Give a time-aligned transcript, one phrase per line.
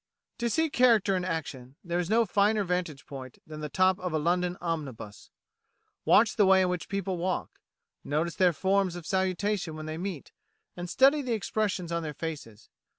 [0.39, 4.13] To see character in action there is no finer vantage point than the top of
[4.13, 5.29] a London omnibus.
[6.05, 7.59] Watch the way in which people walk;
[8.03, 10.31] notice their forms of salutation when they meet;
[10.75, 12.67] and study the expressions on their faces.